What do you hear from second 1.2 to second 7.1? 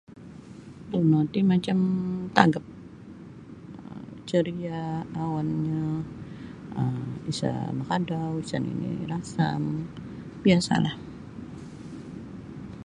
ti macam tagap um ceria awannyo um